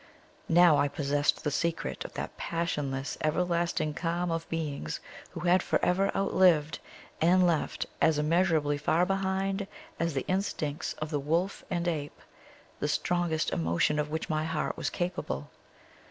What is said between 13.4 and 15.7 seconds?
emotion of which my heart was capable.